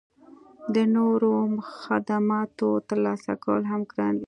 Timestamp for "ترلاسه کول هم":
2.89-3.81